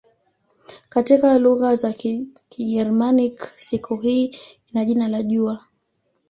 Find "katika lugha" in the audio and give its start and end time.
0.89-1.75